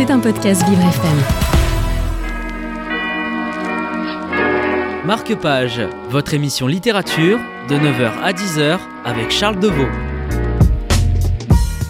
[0.00, 1.18] C'est un podcast Vivre FM.
[5.04, 7.38] Marque-Page, votre émission littérature
[7.68, 9.84] de 9h à 10h avec Charles Deveau.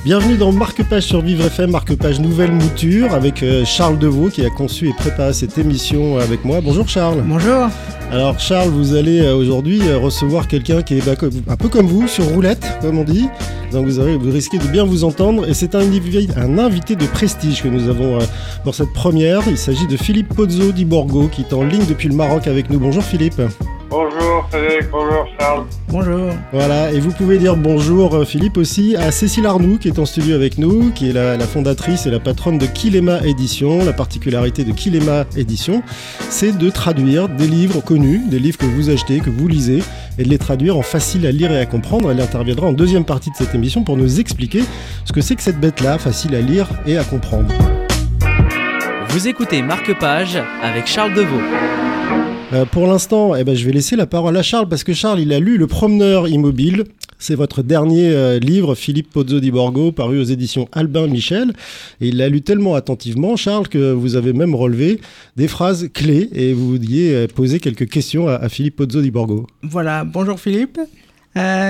[0.03, 4.49] Bienvenue dans Marque-Page sur Vivre FM, Marque-Page Nouvelle Mouture avec euh, Charles Deveau qui a
[4.49, 6.63] conçu et préparé cette émission avec moi.
[6.63, 7.23] Bonjour Charles.
[7.23, 7.69] Bonjour.
[8.11, 11.13] Alors Charles, vous allez euh, aujourd'hui euh, recevoir quelqu'un qui est bah,
[11.49, 13.29] un peu comme vous, sur roulette, comme on dit.
[13.73, 15.47] Donc vous, vous risquez de bien vous entendre.
[15.47, 18.21] Et c'est un, un, invité de prestige que nous avons
[18.65, 19.43] pour cette première.
[19.49, 22.71] Il s'agit de Philippe Pozzo di Borgo qui est en ligne depuis le Maroc avec
[22.71, 22.81] nous.
[22.81, 23.43] Bonjour Philippe.
[23.91, 25.67] Bonjour Frédéric, bonjour Charles.
[25.89, 26.31] Bonjour.
[26.53, 30.07] Voilà, et vous pouvez dire bonjour euh, Philippe aussi à Cécile Arnoux qui est en
[30.07, 33.85] studio avec nous, qui est la, fondatrice et la patronne de Kilema Édition.
[33.85, 35.83] La particularité de Kilema Édition,
[36.29, 39.83] c'est de traduire des livres connus, des livres que vous achetez, que vous lisez,
[40.19, 42.13] et de les traduire en facile à lire et à comprendre.
[42.13, 44.63] Elle interviendra en deuxième partie de cette émission pour nous expliquer
[45.05, 47.53] ce que c'est que cette bête-là, facile à lire et à comprendre.
[49.09, 51.41] Vous écoutez Marque Page avec Charles Deveau.
[52.53, 55.21] Euh, pour l'instant, eh ben, je vais laisser la parole à Charles parce que Charles,
[55.21, 56.85] il a lu Le Promeneur Immobile.
[57.17, 61.53] C'est votre dernier euh, livre, Philippe Pozzo di Borgo, paru aux éditions Albin Michel.
[62.01, 65.01] Il l'a lu tellement attentivement, Charles, que vous avez même relevé
[65.37, 69.47] des phrases clés et vous vouliez euh, poser quelques questions à, Philippe Pozzo di Borgo.
[69.63, 70.81] Voilà, bonjour Philippe.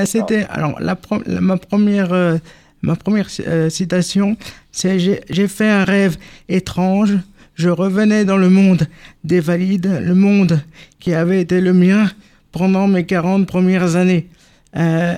[0.06, 2.40] C'était alors ma première
[2.80, 3.28] ma première
[3.68, 4.38] citation,
[4.72, 6.16] c'est j'ai fait un rêve
[6.48, 7.18] étrange
[7.60, 8.84] je revenais dans le monde
[9.22, 10.60] des valides, le monde
[10.98, 12.06] qui avait été le mien
[12.52, 14.28] pendant mes 40 premières années.
[14.76, 15.12] Euh,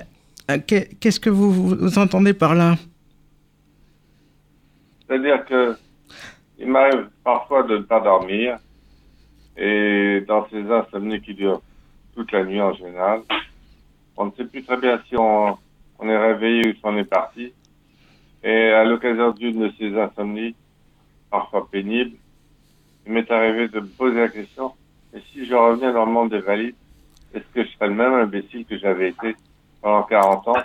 [0.66, 2.74] qu'est-ce que vous, entendez par là?
[5.06, 5.76] C'est-à-dire que
[6.58, 8.58] il m'arrive parfois de ne pas dormir
[9.56, 11.62] et dans ces insomnies qui durent
[12.14, 13.20] toute la nuit en général,
[14.16, 15.56] on ne sait plus très bien si on,
[16.00, 17.52] on est réveillé ou si on est parti.
[18.42, 20.56] Et à l'occasion d'une de ces insomnies,
[21.30, 22.16] parfois pénibles,
[23.06, 24.72] il m'est arrivé de me poser la question,
[25.14, 26.75] et si je reviens dans le monde des valides,
[27.34, 29.37] est-ce que je serais le même imbécile que j'avais été
[29.81, 30.62] pendant 40 ans?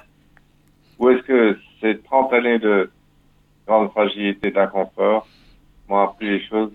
[1.00, 2.90] Ou est-ce que ces 30 années de
[3.68, 5.28] grande fragilité, d'inconfort
[5.88, 6.72] m'ont appris les choses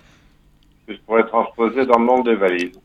[0.86, 2.76] que je pourrais transposer dans le monde des valides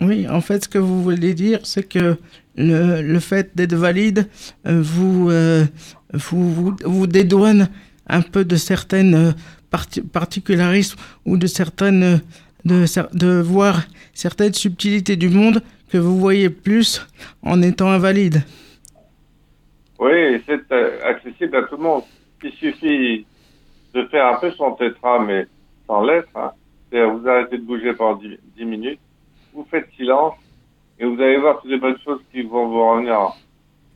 [0.00, 2.16] Oui, en fait, ce que vous voulez dire, c'est que
[2.56, 4.28] le, le fait d'être valide
[4.66, 5.64] euh, vous, euh,
[6.12, 7.68] vous, vous, vous, dédouane
[8.08, 9.34] un peu de certaines
[9.70, 12.20] particularisme ou de certaines
[12.64, 13.82] de, voir
[14.14, 17.06] certaines subtilités du monde que vous voyez plus
[17.42, 18.42] en étant invalide.
[19.98, 22.02] Oui, c'est euh, accessible à tout le monde.
[22.42, 23.26] Il suffit
[23.94, 25.46] de faire un peu son tétra, mais
[25.86, 26.28] sans lettres.
[26.36, 26.52] Hein.
[26.92, 28.20] Vous arrêtez de bouger pendant
[28.56, 29.00] 10, minutes,
[29.52, 30.34] vous faites silence,
[30.98, 33.34] et vous allez voir toutes les bonnes choses qui vont vous revenir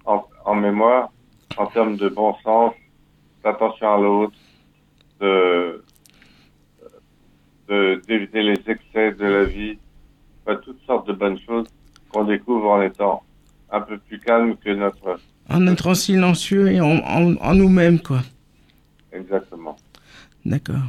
[0.04, 1.10] en, en mémoire,
[1.56, 2.74] en termes de bon sens,
[3.42, 4.34] d'attention à l'autre,
[5.22, 5.82] de
[8.06, 9.78] d'éviter les excès de la vie,
[10.62, 11.66] toutes sortes de bonnes choses
[12.10, 13.22] qu'on découvre en étant
[13.70, 15.18] un peu plus calme que notre...
[15.48, 18.20] En étant silencieux et en, en, nous-mêmes, quoi.
[19.12, 19.76] Exactement.
[20.44, 20.82] D'accord.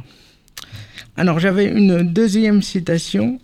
[1.16, 3.38] Alors j'avais une deuxième citation.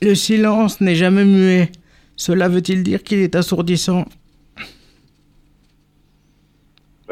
[0.00, 1.70] Le silence n'est jamais muet.
[2.16, 4.06] Cela veut-il dire qu'il est assourdissant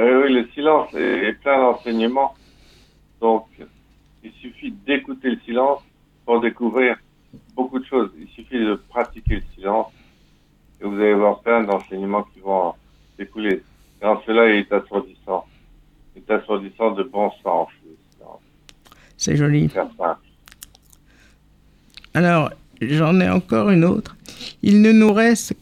[0.00, 2.34] oui, le silence est, plein d'enseignements.
[3.20, 3.46] Donc,
[4.22, 5.80] il suffit d'écouter le silence
[6.24, 6.96] pour découvrir
[7.54, 8.10] beaucoup de choses.
[8.18, 9.86] Il suffit de pratiquer le silence
[10.80, 12.74] et vous allez voir plein d'enseignements qui vont
[13.18, 13.62] découler.
[14.02, 15.46] Et en cela, il est assourdissant.
[16.14, 17.68] Il est assourdissant de bon sens.
[19.16, 19.70] C'est joli.
[22.14, 22.50] Alors,
[22.80, 24.16] j'en ai encore une autre.
[24.62, 25.54] Il ne nous reste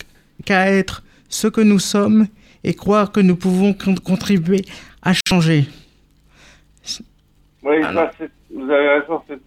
[0.44, 2.28] qu'à être ce que nous sommes
[2.64, 3.74] et croire que nous pouvons
[4.04, 4.64] contribuer
[5.02, 5.66] à changer.
[7.62, 7.76] Oui,
[8.50, 9.42] vous avez raison, c'est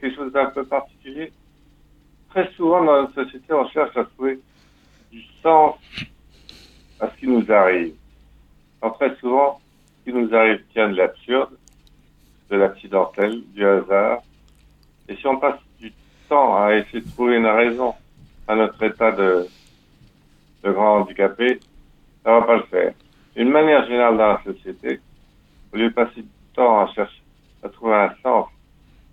[0.00, 1.32] quelque chose d'un peu particulier.
[2.30, 4.38] Très souvent dans notre société, on cherche à trouver
[5.10, 5.76] du sens
[7.00, 7.94] à ce qui nous arrive.
[8.98, 9.60] très souvent,
[9.98, 11.50] ce qui nous arrive tient de l'absurde,
[12.50, 14.20] de l'accidentel, du hasard.
[15.08, 15.92] Et si on passe du
[16.28, 17.94] temps à essayer de trouver une raison
[18.46, 19.46] à notre état de,
[20.64, 21.60] de grand handicapé,
[22.24, 22.92] ça va pas le faire.
[23.36, 25.00] Une manière générale dans la société,
[25.72, 27.22] au lieu de passer du temps à chercher,
[27.62, 28.46] à trouver un sens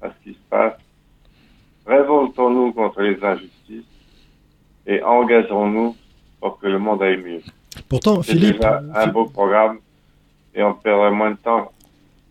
[0.01, 0.73] à ce qui se passe,
[1.85, 3.85] révoltons-nous contre les injustices
[4.87, 5.95] et engageons-nous
[6.39, 7.41] pour que le monde aille mieux.
[7.89, 8.57] Pourtant, Philippe.
[8.57, 9.79] Déjà un beau programme
[10.53, 11.71] et on perdrait moins de temps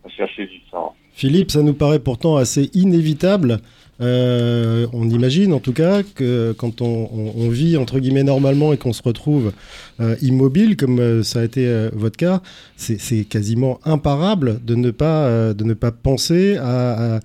[0.05, 0.93] à chercher du sens.
[1.13, 3.59] Philippe, ça nous paraît pourtant assez inévitable
[4.01, 8.91] Euh, on imagine en tout cas que quand on, vit entre guillemets normalement et qu'on
[8.91, 9.53] se retrouve
[10.01, 12.41] euh, immobile, comme euh, ça a été votre cas,
[12.75, 17.19] c'est quasiment imparable de ne pas, de ne pas penser à,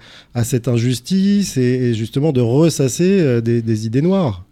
[0.44, 4.44] cette injustice et, justement de ressasser des, idées noires.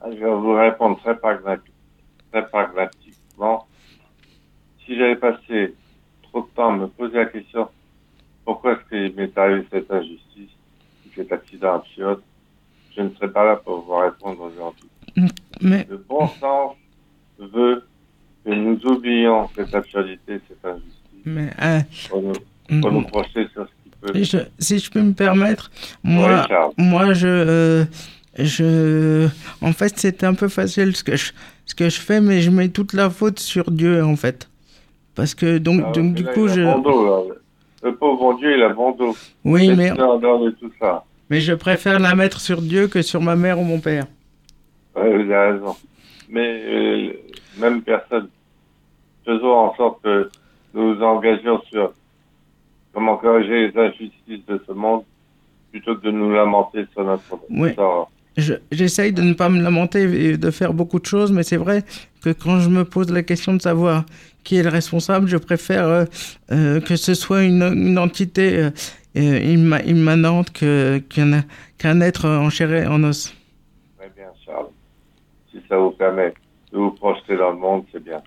[0.00, 3.66] Ah, Je vais vous répondre très, très pragmatiquement.
[4.84, 5.74] Si j'avais passé
[6.22, 7.68] trop de temps à me poser la question
[8.44, 10.50] pourquoi est-ce qu'il m'est arrivé cette injustice,
[11.16, 12.20] cet accident absurde,
[12.96, 14.88] je ne serais pas là pour vous répondre aujourd'hui.
[15.60, 16.74] Mais Le bon sens
[17.38, 17.84] veut
[18.44, 20.92] que nous oublions cette absurdité, cette injustice,
[21.24, 24.22] mais euh, pour nous, pour nous mm, projeter sur ce qui peut.
[24.22, 25.70] je- si je peux me permettre,
[26.02, 26.46] moi,
[26.76, 27.84] moi je euh,
[28.38, 29.28] je
[29.62, 31.32] en fait c'est un peu facile ce que je
[31.66, 34.48] ce que je fais, mais je mets toute la faute sur Dieu en fait.
[35.14, 36.60] Parce que donc, Ah, donc du là, coup je.
[37.84, 39.14] Le pauvre Dieu, il a bon dos.
[39.44, 41.04] oui mais de tout ça.
[41.28, 44.06] mais je préfère la mettre sur Dieu que sur ma mère ou mon père.
[44.96, 45.76] Ouais, vous avez raison.
[46.30, 47.12] Mais euh,
[47.58, 48.28] même personne.
[49.26, 50.30] Faisons en sorte que
[50.72, 51.92] nous nous engagions sur
[52.92, 55.02] comment corriger les injustices de ce monde
[55.70, 57.74] plutôt que de nous lamenter sur notre Oui.
[57.74, 58.10] sort.
[58.36, 61.56] Je- J'essaye de ne pas me lamenter et de faire beaucoup de choses, mais c'est
[61.56, 61.84] vrai
[62.22, 64.04] que quand je me pose la question de savoir
[64.42, 66.04] qui est le responsable, je préfère euh,
[66.52, 68.70] euh, que ce soit une, une entité euh,
[69.16, 73.32] euh, imma- immanente qu'un être en chair et en os.
[73.98, 74.66] Très bien, Charles.
[75.52, 76.34] Si ça vous permet
[76.72, 78.20] de vous projeter dans le monde, c'est bien.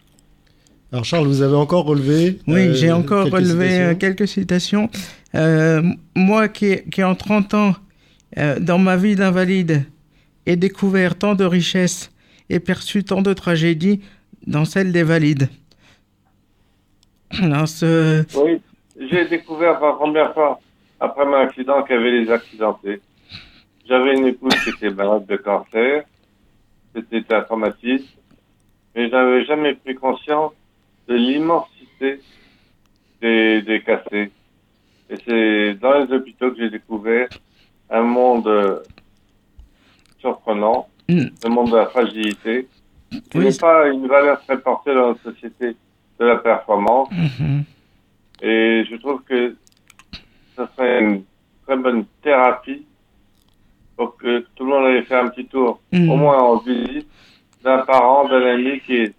[0.94, 3.96] Alors Charles, vous avez encore relevé Oui, euh, j'ai encore quelques relevé citations.
[3.98, 4.90] quelques citations.
[5.36, 5.82] Euh,
[6.16, 7.76] moi qui, qui en 30 ans,
[8.38, 9.84] euh, dans ma vie d'invalide,
[10.48, 12.12] ai découvert tant de richesses
[12.50, 14.02] et perçu tant de tragédies
[14.48, 15.50] dans celle des valides.
[17.66, 18.62] Ce- Oui,
[19.10, 20.60] j'ai découvert pour la première fois,
[21.00, 23.02] après mon accident, qu'il y avait les accidentés.
[23.88, 26.04] J'avais une épouse qui était malade de cancer.
[26.96, 28.06] C'était un traumatisme.
[28.96, 30.54] Mais je n'avais jamais pris conscience
[31.08, 32.20] de l'immensité
[33.22, 34.32] des, des cassés.
[35.10, 37.30] Et c'est dans les hôpitaux que j'ai découvert
[37.90, 38.82] un monde
[40.20, 41.28] surprenant, Mm.
[41.46, 42.68] le monde de la fragilité,
[43.32, 45.76] qui Oui, n'est pas une valeur très portée dans notre société
[46.20, 47.08] de la performance.
[47.12, 47.64] Mhm.
[48.42, 49.56] Et je trouve que
[50.58, 51.24] ce serait une
[51.66, 52.84] très bonne thérapie
[53.96, 56.10] pour que tout le monde aille faire un petit tour, Mhm.
[56.12, 57.08] au moins en visite,
[57.64, 59.14] d'un parent, d'un ami qui est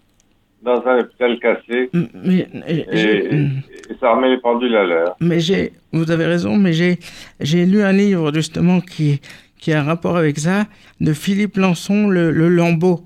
[0.61, 1.89] dans un hôpital cassé.
[1.93, 3.61] Mm, mais, Et, mm.
[3.89, 5.15] et ça remet les pendules à l'heure.
[5.19, 6.99] mais j'ai, vous avez raison, mais j'ai,
[7.39, 9.21] j'ai lu un livre justement qui,
[9.59, 10.65] qui a un rapport avec ça,
[11.01, 13.03] de Philippe Lançon, le, le Lambeau.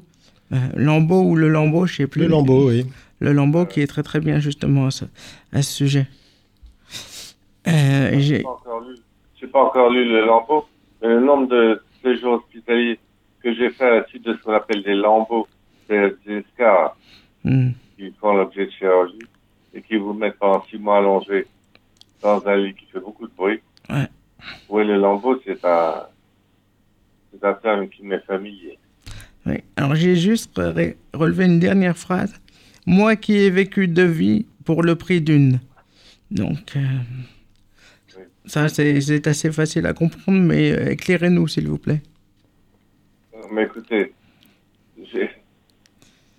[0.52, 2.22] Euh, Lambeau ou le Lambeau, je sais plus.
[2.22, 2.86] Le lambeau, oui.
[3.20, 5.06] Le Lambeau qui est très très bien justement à ce,
[5.52, 6.08] à ce sujet.
[7.68, 8.96] Euh, Je n'ai pas encore lu,
[9.40, 10.66] j'ai pas encore lu le lambeau,
[11.02, 13.00] mais le nombre de séjours hospitaliers
[13.42, 15.48] que j'ai fait à la suite de ce qu'on appelle des lambeaux,
[15.88, 16.96] c'est des scars
[17.46, 17.72] Mm.
[17.98, 19.20] qui font l'objet de chirurgie
[19.74, 21.46] et qui vous mettent pendant six mois allongés
[22.22, 23.60] dans un lit qui fait beaucoup de bruit.
[23.90, 24.08] Ouais.
[24.70, 26.04] Oui, le lambeau, c'est un,
[28.28, 28.78] familier.
[29.46, 29.56] Oui.
[29.76, 32.34] Alors j'ai juste re- relevé une dernière phrase.
[32.86, 35.60] Moi qui ai vécu deux vies pour le prix d'une.
[36.32, 36.80] Donc, euh,
[38.18, 38.24] Oui.
[38.46, 42.02] ça c'est assez facile à comprendre, mais euh, éclairez-nous s'il vous plaît.
[43.52, 44.14] Mais écoutez,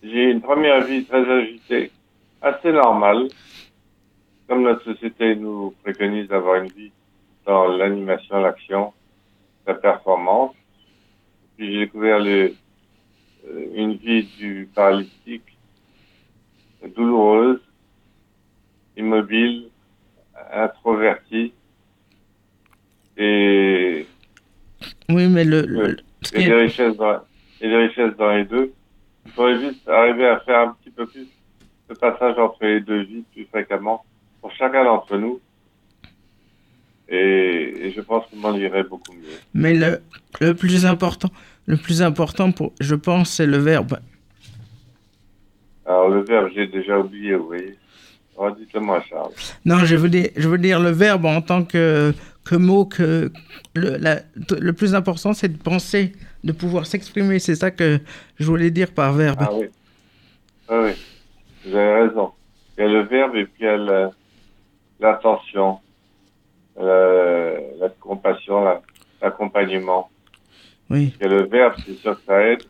[0.02, 1.90] j'ai une première vie très agitée,
[2.42, 3.28] assez normale,
[4.48, 6.90] comme notre société nous préconise d'avoir une vie
[7.46, 8.92] dans l'animation, l'action,
[9.66, 10.54] la performance.
[11.56, 12.54] Puis j'ai découvert le,
[13.48, 15.42] euh, une vie du paralytique
[16.96, 17.60] douloureuse,
[18.96, 19.68] immobile,
[20.52, 21.52] introvertie,
[23.16, 24.06] et
[25.08, 25.96] Oui, mais le,
[26.34, 27.20] est- des richesses dans,
[27.60, 28.72] et des richesses dans les deux.
[29.26, 31.26] Il faudrait juste arriver à faire un petit peu plus
[31.88, 34.04] le passage entre les deux vies plus fréquemment
[34.40, 35.40] pour chacun d'entre nous.
[37.08, 39.38] Et, et je pense que m'en irait beaucoup mieux.
[39.52, 40.00] mais le,
[40.40, 41.30] le plus important,
[41.66, 43.98] le plus important pour, je pense, c'est le verbe.
[45.86, 47.76] Alors le verbe, j'ai déjà oublié, vous voyez.
[48.36, 49.30] Redites-le-moi, Charles.
[49.64, 52.12] Non, je veux dire, je veux dire le verbe en tant que,
[52.44, 53.30] que mot, que
[53.74, 54.22] le, la-
[54.58, 57.38] le plus important, c'est de penser, de pouvoir s'exprimer.
[57.38, 58.00] C'est ça que
[58.40, 59.38] je voulais dire par verbe.
[59.40, 59.66] Ah oui.
[60.68, 60.90] Ah oui.
[61.66, 62.30] Vous avez raison.
[62.76, 64.10] Il y a le verbe et puis il y a la-
[65.00, 65.78] l'attention,
[66.80, 68.82] la, la compassion, la-
[69.22, 70.10] l'accompagnement.
[70.90, 72.62] Oui, Il y a le verbe, c'est sûr que ça aide.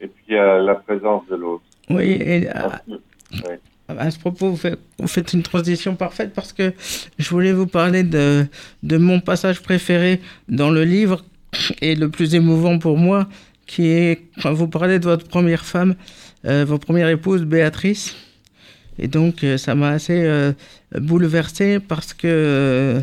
[0.00, 1.64] Et puis il y a la présence de l'autre.
[1.90, 3.60] oui, et, ouais.
[3.88, 6.72] à ce propos, vous faites, vous faites, une transition parfaite parce que
[7.18, 8.46] je voulais vous parler de,
[8.82, 11.24] de mon passage préféré dans le livre
[11.80, 13.26] et le plus émouvant pour moi,
[13.66, 15.94] qui est quand vous parlez de votre première femme,
[16.44, 18.14] euh, votre première épouse, Béatrice.
[18.98, 20.52] Et donc, euh, ça m'a assez euh,
[20.98, 23.02] bouleversé parce que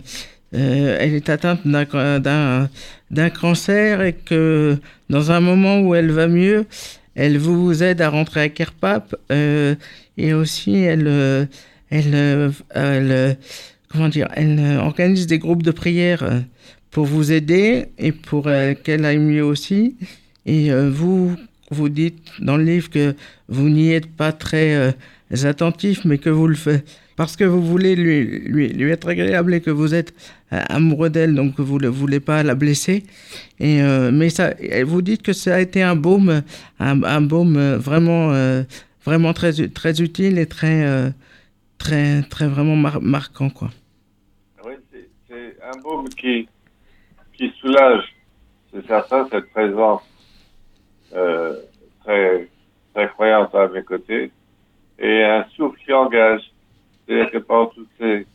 [0.55, 4.77] euh, elle est atteinte d'un cancer et que
[5.09, 6.65] dans un moment où elle va mieux,
[7.15, 11.47] elle vous aide à rentrer à Kerpap et aussi elle,
[11.89, 13.37] elle,
[13.89, 16.43] comment dire, elle organise des groupes de prière
[16.91, 18.47] pour vous aider et pour
[18.83, 19.95] qu'elle aille mieux aussi.
[20.45, 21.35] Et vous,
[21.71, 23.15] vous dites dans le livre que
[23.47, 24.93] vous n'y êtes pas très
[25.45, 26.85] attentif, mais que vous le faites
[27.15, 30.13] parce que vous voulez lui, lui, lui être agréable et que vous êtes
[30.49, 33.03] amoureux d'elle, donc vous ne voulez pas la blesser.
[33.59, 34.53] Et, euh, mais ça,
[34.85, 36.41] vous dites que ça a été un baume,
[36.79, 38.63] un, baume vraiment, euh,
[39.05, 41.09] vraiment très, très utile et très, euh,
[41.77, 43.49] très, très vraiment mar marquant.
[43.49, 43.69] Quoi.
[44.65, 44.73] Oui,
[45.27, 46.47] c'est un baume qui,
[47.33, 48.03] qui soulage,
[48.73, 50.01] c'est certain, cette présence
[51.13, 51.55] euh,
[52.03, 52.47] très,
[52.93, 54.31] très croyante à mes côtés,
[54.99, 56.41] et un souffle qui engage.
[57.05, 58.25] C'est-à-dire que pendant toutes ces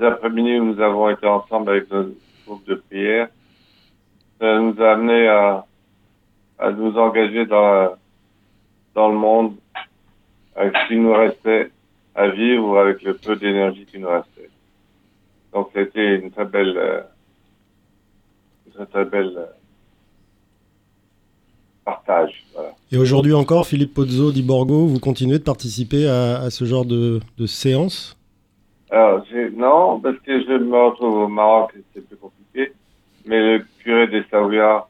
[0.00, 2.10] après-midi où nous avons été ensemble avec notre
[2.46, 3.28] groupe de prière,
[4.38, 5.64] ça nous a amené à,
[6.58, 7.96] à nous engager dans,
[8.94, 9.56] dans le monde
[10.54, 11.70] avec ce qui nous restait
[12.14, 14.50] à vivre ou avec le peu d'énergie qui nous restait.
[15.52, 17.02] Donc c'était une très belle, euh,
[18.78, 19.46] une très, belle euh,
[21.86, 22.44] partage.
[22.52, 22.72] Voilà.
[22.92, 26.84] Et aujourd'hui encore, Philippe Pozzo di Borgo, vous continuez de participer à, à ce genre
[26.84, 28.18] de, de séance?
[28.90, 29.24] Alors,
[29.56, 32.72] non, parce que je me retrouve au Maroc c'est plus compliqué.
[33.24, 34.88] Mais le curé des Savoyards,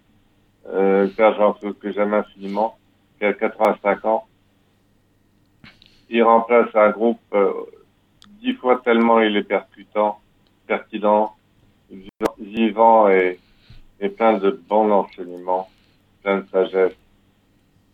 [0.68, 2.76] euh, le père Jean-Claude, que j'aime infiniment,
[3.18, 4.24] qui a 85 ans,
[6.08, 7.52] il remplace un groupe euh,
[8.40, 10.18] dix fois tellement il est percutant,
[10.66, 11.32] pertinent,
[12.38, 13.38] vivant et,
[14.00, 15.68] et plein de bons enseignements
[16.52, 16.96] sagesse.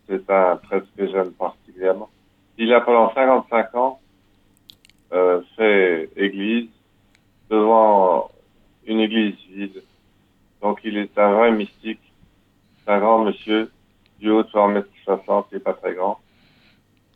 [0.09, 2.11] C'est un prêtre que j'aime particulièrement.
[2.59, 4.01] Il a pendant 55 ans
[5.13, 6.69] euh, fait église
[7.51, 8.31] devant
[8.87, 9.83] une église vide.
[10.61, 12.01] Donc il est un vrai mystique.
[12.87, 13.71] Un grand monsieur,
[14.19, 16.19] du haut de 100 mètres 60, il n'est pas très grand.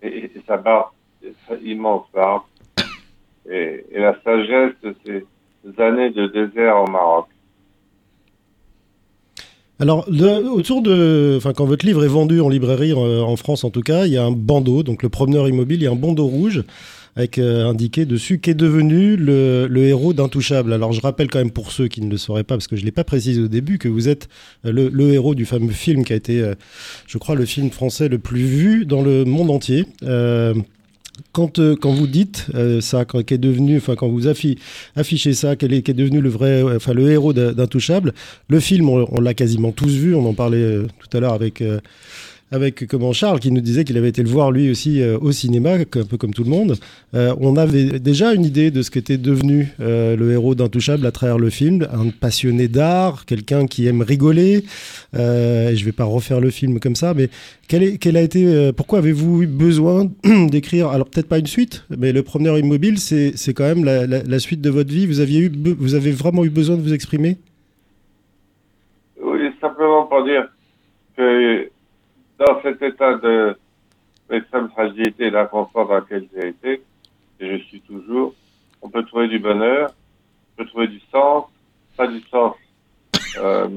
[0.03, 0.91] Et, et sa barbe,
[1.49, 2.43] sa immense barbe.
[3.49, 7.27] Et, et la sagesse de ces années de désert au Maroc.
[9.79, 13.71] Alors, autour de, enfin, quand votre livre est vendu en librairie, en, en, France en
[13.71, 15.97] tout cas, il y a un bandeau, donc le promeneur immobile, il y a un
[15.97, 16.65] bandeau rouge
[17.17, 20.73] avec euh, indiqué dessus qu'est devenu le, le héros d'Intouchable.
[20.73, 22.85] Alors, je rappelle quand même pour ceux qui ne le sauraient pas, parce que je
[22.85, 24.29] l'ai pas précisé au début, que vous êtes
[24.65, 26.55] le, le, héros du fameux film qui a été, euh,
[27.07, 29.87] je crois, le film français le plus vu dans le monde entier.
[30.03, 30.55] Euh,
[31.33, 34.59] quand, euh, quand vous dites euh, ça, quand, devenu, quand vous affi
[34.95, 38.13] affichez ça, quel est, devenu le vrai, enfin le héros d'Intouchable,
[38.49, 41.63] le film, on, l'a quasiment tous vu, on en parlait euh, tout à l'heure avec
[42.53, 45.33] avec comment Charles qui nous disait qu'il avait été le voir lui aussi euh, au
[45.33, 46.77] cinéma, un peu comme tout le monde.
[47.15, 51.11] Euh, on avait déjà une idée de ce qu'était devenu euh, le héros d'Intouchable à
[51.11, 54.65] travers le film, un passionné d'art, quelqu'un qui aime rigoler.
[55.15, 57.29] Euh, je vais pas refaire le film comme ça, mais
[57.69, 60.09] quel, est, quel a été, pourquoi avez-vous eu besoin
[60.49, 64.61] d'écrire, alors peut-être pas une suite, mais le promeneur immobile, c'est quand même la, suite
[64.61, 65.07] de votre vie.
[65.07, 67.39] Vous aviez eu, vous avez vraiment eu besoin de vous exprimer?
[69.21, 70.49] Oui, simplement pour dire
[71.17, 71.69] que
[72.39, 73.57] dans cet état de
[74.29, 76.83] d'extrême fragilité et d'inconfort dans lequel j'ai été,
[77.39, 78.35] et je suis toujours,
[78.83, 79.91] on peut trouver du bonheur,
[80.53, 81.45] on peut trouver du sens,
[81.97, 82.57] pas du sens,
[83.37, 83.69] euh,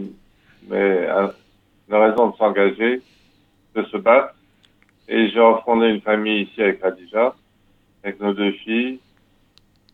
[0.68, 3.02] mais une raison de s'engager,
[3.76, 4.34] de se battre.
[5.08, 7.36] Et j'ai refondé une famille ici avec Radija,
[8.04, 9.00] avec nos deux filles,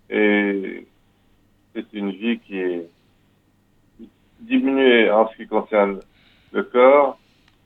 [0.09, 0.85] et
[1.73, 2.87] c'est une vie qui est
[4.39, 5.99] diminuée en ce qui concerne
[6.51, 7.17] le corps,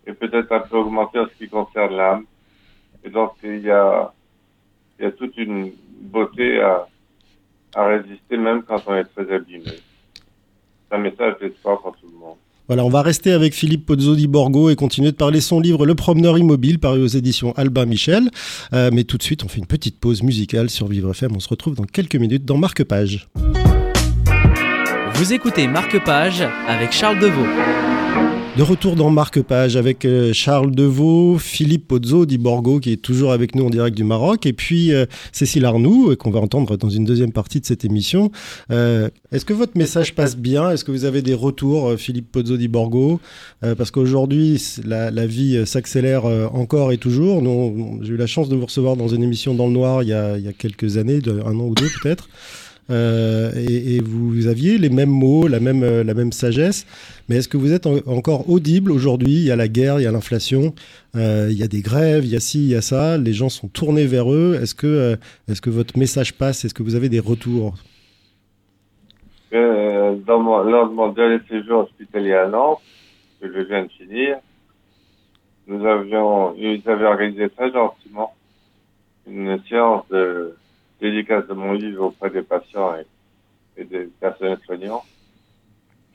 [0.09, 2.23] et peut-être un peu augmenté en ce qui concerne l'âme.
[3.03, 4.11] Et donc, il y a,
[4.97, 6.87] il y a toute une beauté à,
[7.75, 9.63] à résister, même quand on est très abîmé.
[9.65, 12.37] C'est un message d'espoir pour tout le monde.
[12.67, 15.85] Voilà, on va rester avec Philippe Pozzo di Borgo et continuer de parler son livre
[15.85, 18.29] Le promeneur immobile, paru aux éditions Albin Michel.
[18.73, 21.35] Euh, mais tout de suite, on fait une petite pause musicale sur Vivre FM.
[21.35, 23.27] On se retrouve dans quelques minutes dans Marque Page.
[25.13, 27.45] Vous écoutez Marque Page avec Charles Deveau.
[28.59, 33.31] De retour dans Marque-Page avec euh, Charles Deveau, Philippe Pozzo di Borgo qui est toujours
[33.31, 36.89] avec nous en direct du Maroc et puis euh, Cécile Arnoux qu'on va entendre dans
[36.89, 38.33] une deuxième partie de cette émission.
[38.69, 40.71] Euh, Est-ce que votre message passe bien?
[40.71, 43.21] Est-ce que vous avez des retours, euh, Philippe Pozzo di Borgo?
[43.63, 47.41] Euh, Parce qu'aujourd'hui, la, la, vie s'accélère encore et toujours.
[48.01, 50.13] J'ai eu la chance de vous recevoir dans une émission dans le noir il y
[50.13, 52.27] a, il y a quelques années, un an ou deux peut-être.
[52.89, 56.85] Euh, et, et, vous aviez les mêmes mots, la même, la même sagesse.
[57.29, 59.33] Mais est-ce que vous êtes en, encore audible aujourd'hui?
[59.33, 60.73] Il y a la guerre, il y a l'inflation,
[61.15, 63.17] euh, il y a des grèves, il y a ci, il y a ça.
[63.17, 64.57] Les gens sont tournés vers eux.
[64.61, 65.15] Est-ce que, euh,
[65.47, 66.65] est-ce que votre message passe?
[66.65, 67.75] Est-ce que vous avez des retours?
[69.53, 72.81] Euh, dans mon, Lors de mon dernier séjour hospitalier à Nantes,
[73.39, 74.37] que je viens de finir,
[75.67, 78.33] nous avions, ils avaient organisé très gentiment
[79.27, 80.55] une séance de
[80.99, 85.03] dédicace de mon livre auprès des patients et, et des personnels soignants.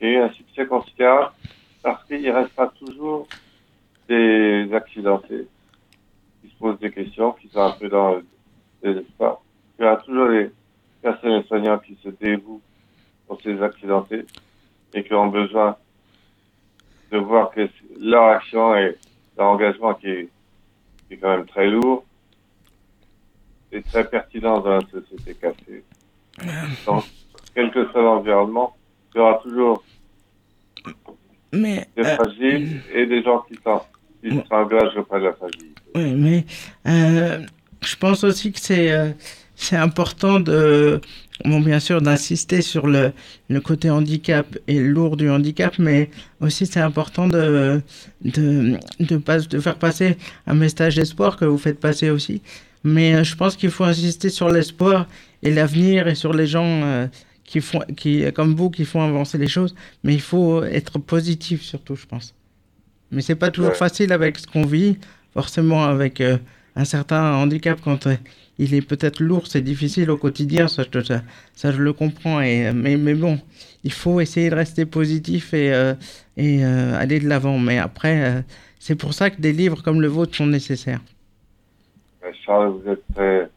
[0.01, 1.31] Il un succès considérable
[1.81, 3.27] parce qu'il restera toujours
[4.07, 5.47] des accidentés
[6.41, 8.25] qui se posent des questions, qui sont un peu dans le
[8.83, 9.41] désespoir.
[9.77, 10.51] Il y aura toujours des
[11.01, 12.61] personnels soignants qui se dévouent
[13.27, 14.25] pour ces accidentés
[14.93, 15.75] et qui ont besoin
[17.11, 17.67] de voir que
[17.99, 18.95] leur action et
[19.37, 20.29] leur engagement qui est,
[21.07, 22.05] qui est quand même très lourd
[23.75, 25.83] est très pertinent dans la société cassée.
[26.85, 27.03] Donc,
[27.53, 28.75] quel que soit l'environnement,
[29.13, 29.83] il y aura toujours
[31.53, 33.57] mais, des euh, fragiles et des gens qui
[34.49, 35.81] s'engagent auprès de la fragilité.
[35.95, 36.45] Oui, mais
[36.87, 37.45] euh,
[37.81, 39.11] je pense aussi que c'est euh,
[39.55, 40.99] c'est important de,
[41.45, 43.13] bon, bien sûr, d'insister sur le,
[43.49, 46.09] le côté handicap et lourd du handicap, mais
[46.41, 47.81] aussi c'est important de,
[48.21, 52.41] de, de, pas, de faire passer un message d'espoir que vous faites passer aussi.
[52.85, 55.07] Mais euh, je pense qu'il faut insister sur l'espoir
[55.43, 57.07] et l'avenir et sur les gens euh,
[57.43, 59.73] qui font, qui, comme vous, qui font avancer les choses.
[60.03, 62.33] Mais il faut être positif surtout, je pense.
[63.11, 63.75] Mais c'est pas toujours Ouais.
[63.85, 64.97] facile avec ce qu'on vit,
[65.33, 66.37] forcément avec euh,
[66.75, 68.15] un certain handicap quand euh,
[68.59, 71.21] il est peut-être lourd, c'est difficile au quotidien, ça, je- ça,
[71.55, 72.39] ça, je le comprends.
[72.41, 73.39] Et, mais, mais bon,
[73.83, 75.93] il faut essayer de rester positif et, euh,
[76.37, 77.57] et aller de l'avant.
[77.59, 78.43] Mais après,
[78.79, 81.01] c'est pour ça que des livres comme le vôtre sont nécessaires.
[82.25, 83.49] Euh, Charles, vous êtes très,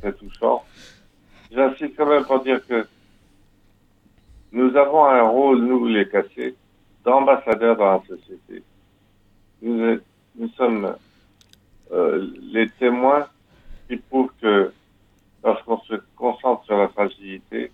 [0.00, 0.64] très touchant.
[1.50, 2.86] J'insiste quand même pour dire que
[4.52, 6.54] nous avons un rôle, nous les cassés,
[7.04, 8.62] d'ambassadeurs dans la société.
[9.62, 10.00] Nous,
[10.56, 10.94] sommes
[11.92, 13.26] euh, les témoins
[13.88, 14.72] qui prouvent que
[15.42, 17.72] lorsqu'on se concentre sur la fragilité,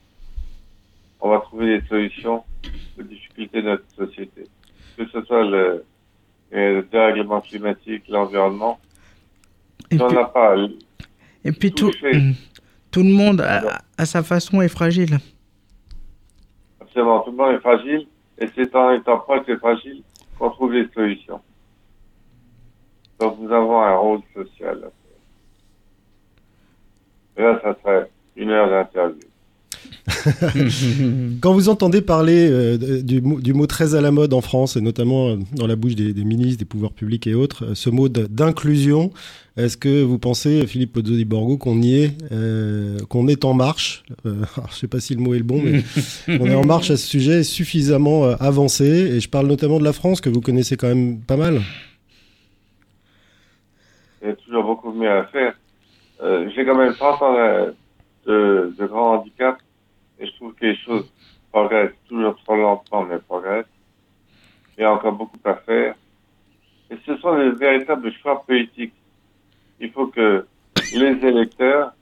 [1.20, 2.44] on va trouver des solutions
[2.98, 4.44] aux difficultés de notre société.
[4.96, 5.84] Que ce soit le,
[6.50, 8.78] le dérèglement climatique, l'environnement,
[9.94, 10.56] Et puis, n'a pas
[11.44, 11.90] et puis tout,
[12.90, 15.18] tout le monde, à, à sa façon, est fragile.
[16.80, 18.06] Absolument, tout le monde est fragile,
[18.38, 20.02] et c'est en étant proche et fragile
[20.38, 21.40] qu'on trouve les solutions.
[23.20, 24.90] Donc nous avons un rôle social.
[27.36, 29.20] Et là, ça serait une heure d'interview.
[31.40, 34.76] Quand vous entendez parler euh, du, mot- du mot très à la mode en France,
[34.76, 37.74] et notamment euh, dans la bouche des, des ministres, des pouvoirs publics et autres, euh,
[37.74, 39.12] ce mot d'inclusion,
[39.56, 43.54] est-ce que vous pensez, Philippe Pozzo di Borgo, qu'on y est, euh, qu'on est en
[43.54, 45.82] marche euh, alors, Je ne sais pas si le mot est le bon, mais
[46.40, 49.84] on est en marche à ce sujet suffisamment euh, avancé, et je parle notamment de
[49.84, 51.60] la France, que vous connaissez quand même pas mal.
[54.22, 55.54] Il y a toujours beaucoup mieux à faire.
[56.22, 57.74] Euh, J'ai quand même 30 ans de,
[58.32, 59.58] de, de grand handicap,
[60.18, 61.10] et je trouve que les choses
[61.50, 63.66] progressent toujours trop lentement, mais progressent.
[64.76, 65.94] Il y a encore beaucoup à faire.
[66.90, 68.94] Et ce sont des véritables choix politiques.
[69.80, 70.46] Il faut que
[70.94, 71.92] les électeurs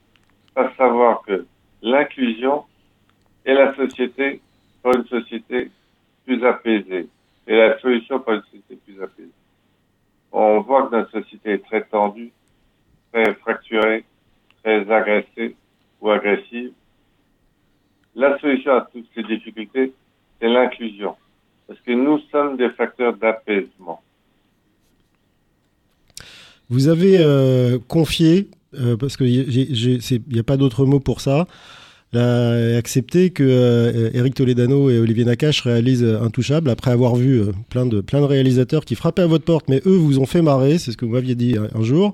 [0.53, 1.45] fassent savoir que
[1.81, 2.65] l'inclusion
[3.45, 4.41] est la société
[4.81, 5.71] pour une société
[6.25, 7.07] plus apaisée.
[7.47, 9.29] Et la solution pour une société plus apaisée.
[10.31, 12.31] On voit que notre société est très tendue,
[13.11, 14.03] très fracturée,
[14.63, 15.55] très agressée
[16.01, 16.71] ou agressive.
[18.15, 19.93] La solution à toutes ces difficultés,
[20.39, 21.15] c'est l'inclusion.
[21.67, 24.01] Parce que nous sommes des facteurs d'apaisement.
[26.69, 28.47] Vous avez euh, confié,
[28.79, 29.45] euh, parce qu'il
[30.31, 31.45] n'y a pas d'autre mot pour ça,
[32.15, 38.03] accepté que euh, Eric Toledano et Olivier Nakache réalisent Intouchable après avoir vu plein, de,
[38.25, 41.05] réalisateurs qui frappaient à votre porte, mais eux vous ont fait marrer, c'est ce que
[41.05, 42.13] vous m'aviez dit un, jour.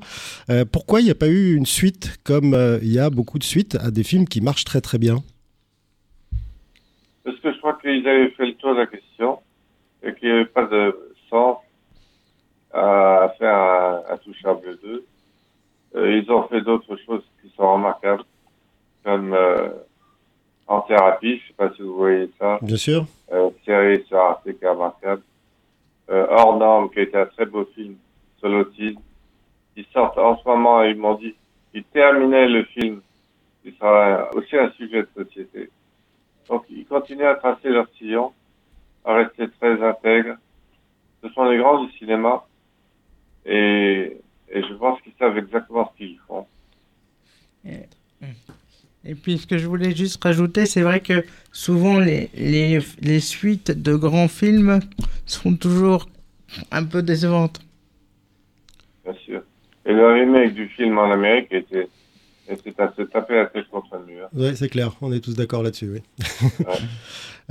[0.71, 3.77] Pourquoi il n'y a pas eu une suite comme il y a beaucoup de suites
[3.81, 5.17] à des films qui marchent très très bien
[7.23, 9.39] Parce que je crois qu'ils avaient fait le tour de la question
[10.04, 11.58] et qu'il n'y avait pas de sens
[12.72, 15.06] à faire un, un touchable 2.
[15.96, 18.24] Euh, ils ont fait d'autres choses qui sont remarquables,
[19.04, 19.70] comme euh,
[20.68, 23.06] En thérapie, je sais pas si vous voyez ça, Bien sûr.
[23.32, 25.24] euh, série sur Arte qui est remarquable.
[26.12, 27.96] euh, Hors Norme, qui a été un très beau film
[28.38, 29.02] sur l'autisme.
[29.76, 31.34] Ils sortent en ce moment, ils m'ont dit,
[31.74, 33.02] ils terminaient le film,
[33.63, 35.70] qui sera aussi un sujet de société.
[36.49, 38.33] Donc, ils continuent à tracer leur sillon,
[39.05, 40.35] à rester très intègres.
[41.23, 42.45] Ce sont les grands du cinéma,
[43.45, 44.17] et,
[44.49, 46.45] et je pense qu'ils savent exactement ce qu'ils font.
[49.05, 53.19] Et puis ce que je voulais juste rajouter, c'est vrai que souvent les, les, les
[53.19, 54.79] suites de grands films
[55.25, 56.09] sont toujours
[56.71, 57.59] un peu décevantes.
[59.03, 59.41] Bien sûr.
[59.85, 61.89] Et le remake du film en Amérique était,
[62.51, 64.29] était à se taper la tête contre le mur.
[64.33, 65.91] Oui, c'est clair, on est tous d'accord là-dessus.
[65.93, 66.01] Oui.
[66.65, 66.73] Ouais.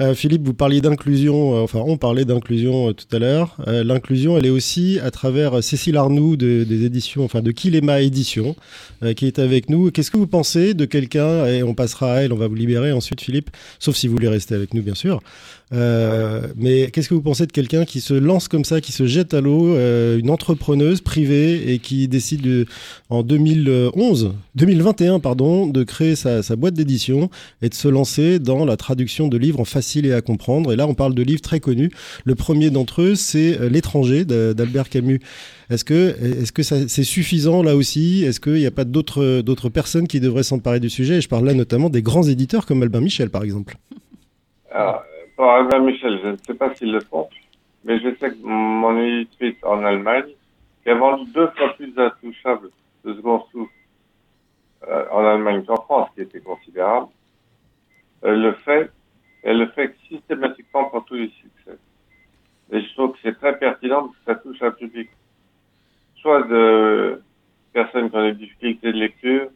[0.01, 3.57] Euh, Philippe, vous parliez d'inclusion, euh, enfin on parlait d'inclusion euh, tout à l'heure.
[3.67, 8.55] L'inclusion, elle est aussi à travers Cécile Arnoux de, des éditions, enfin de Kilema Éditions,
[9.17, 9.91] qui est avec nous.
[9.91, 12.93] Qu'est-ce que vous pensez de quelqu'un, et on passera à elle, on va vous libérer
[12.93, 15.21] ensuite Philippe, sauf si vous voulez rester avec nous bien sûr.
[15.73, 19.07] Euh, mais qu'est-ce que vous pensez de quelqu'un qui se lance comme ça, qui se
[19.07, 19.77] jette à l'eau,
[20.19, 22.67] une entrepreneuse privée et qui décide de,
[23.11, 27.31] en 2011, 2021 pardon, de créer sa, boîte d'édition
[27.63, 30.73] et de se lancer dans la traduction de livres en facile et à comprendre?
[30.73, 31.91] Et là, on parle de livres très connus.
[32.25, 35.21] Le premier d'entre eux, c'est L'étranger d'Albert Camus.
[35.71, 38.25] Est-ce que, est-ce que c'est suffisant là aussi?
[38.25, 41.17] Est-ce qu'il n'y a pas d'autres, d'autres personnes qui devraient s'emparer du sujet?
[41.17, 43.77] Et je parle là notamment des grands éditeurs comme Albin Michel, par exemple.
[44.71, 45.03] Alors,
[45.39, 47.29] pour Albin Michel, je ne sais pas s'ils le font,
[47.85, 50.33] mais je sais que mon éditrice en Allemagne,
[50.83, 52.71] qui a vendu deux fois plus d'intouchables
[53.05, 53.73] de second souffle
[54.89, 57.07] euh, en Allemagne qu'en France, qui était considérable,
[58.23, 58.91] elle le fait,
[59.45, 61.79] elle le fait systématiquement pour tous les succès.
[62.73, 65.09] Et je trouve que c'est très pertinent parce que ça touche un public
[66.17, 67.23] soit de
[67.73, 69.51] personnes qui ont des difficultés de lecture,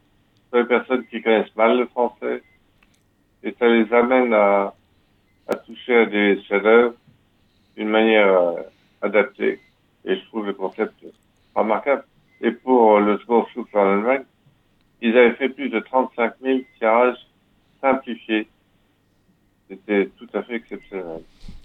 [0.51, 2.41] soit de personnes qui connaissent mal le français,
[3.43, 4.75] et ça les amène à,
[5.49, 6.95] à toucher à des chefs-d'œuvre
[7.77, 8.63] d'une manière euh,
[9.03, 9.61] adaptée.
[10.05, 10.95] Et je trouve le concept
[11.55, 12.05] remarquable.
[12.41, 14.25] Et pour le second souffle en Allemagne,
[15.01, 17.17] ils avaient fait plus de 35 000 tirages
[17.81, 18.49] simplifiés.
[19.69, 21.23] C'était tout à fait exceptionnel.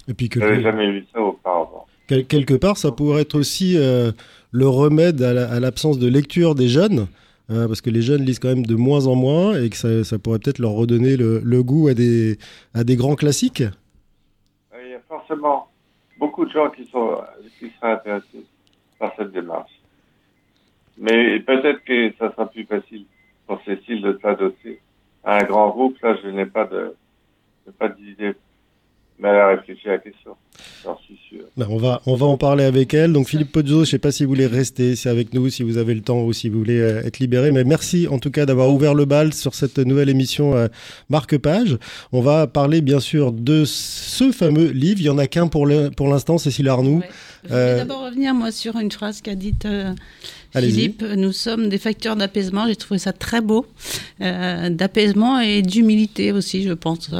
[0.07, 1.85] Et puis que J'avais jamais vu ça auparavant.
[2.07, 4.11] Quelque part, ça pourrait être aussi euh,
[4.51, 7.07] le remède à l'absence de lecture des jeunes.
[7.49, 10.19] Euh, parce que les jeunes lisent quand même de moins en moins et que ça,
[10.19, 12.37] pourrait peut-être leur redonner le, goût à des,
[12.95, 13.63] grands classiques.
[14.81, 15.69] Il y a forcément
[16.19, 17.21] beaucoup de gens qui, sont,
[17.59, 18.45] seraient intéressés
[18.99, 19.71] par cette démarche.
[20.97, 23.05] Mais peut-être que ça sera plus facile
[23.45, 24.81] pour Cécile de s'adosser
[25.23, 25.97] à un grand groupe.
[26.01, 26.67] Ça, je n'ai pas
[27.97, 28.33] d'idée
[29.19, 30.35] mais elle a réfléchi à la question,
[30.83, 31.39] j'en suis sûr.
[31.55, 33.13] Ben on, va, on va en parler avec elle.
[33.13, 35.63] Donc Philippe Pozzo, je ne sais pas si vous voulez rester c'est avec nous, si
[35.63, 37.51] vous avez le temps ou si vous voulez euh, être libéré.
[37.51, 40.67] Mais merci en tout cas d'avoir ouvert le bal sur cette nouvelle émission euh,
[41.09, 41.77] Marque-Page.
[42.11, 44.99] On va parler bien sûr de ce fameux livre.
[44.99, 46.99] Il n'y en a qu'un pour l'instant, Cécile Arnoux.
[46.99, 47.09] Ouais.
[47.43, 47.77] Je voulais euh...
[47.77, 49.93] d'abord revenir moi sur une phrase qu'a dite euh,
[50.55, 51.03] Philippe.
[51.15, 52.67] Nous sommes des facteurs d'apaisement.
[52.67, 53.65] J'ai trouvé ça très beau.
[54.21, 57.11] Euh, d'apaisement et d'humilité aussi, je pense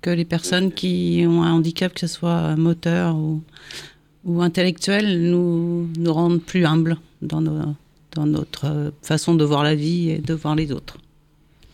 [0.00, 3.42] que les personnes qui ont un handicap, que ce soit moteur ou,
[4.24, 7.74] ou intellectuel, nous, nous rendent plus humbles dans, nos,
[8.12, 10.98] dans notre façon de voir la vie et de voir les autres.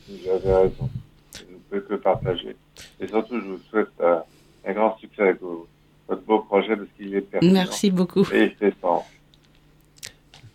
[0.08, 0.90] Vous avez raison.
[1.34, 2.56] Je ne peux que partager.
[3.00, 4.18] Et surtout, je vous souhaite euh,
[4.66, 5.38] un grand succès avec
[6.08, 7.52] votre beau projet parce qu'il est pertinent.
[7.52, 8.26] Merci beaucoup.
[8.32, 9.02] Et il fait sens.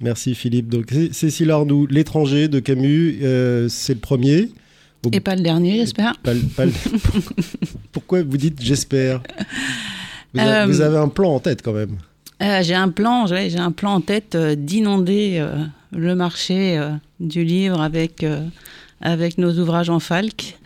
[0.02, 0.70] Merci Philippe.
[0.70, 4.50] Donc Cécile Arnoux, L'étranger de Camus, euh, c'est le premier.
[5.12, 6.18] Et pas le dernier, j'espère.
[6.18, 6.72] Pas, pas le...
[7.92, 9.22] Pourquoi vous dites j'espère?
[10.34, 11.98] Vous, euh, vous, avez un plan en tête quand même.
[12.42, 15.46] Euh, j'ai un plan, j'ai un plan en tête euh, d'inonder
[15.92, 16.80] le marché
[17.20, 18.26] du livre avec
[19.02, 20.58] avec nos ouvrages en falque.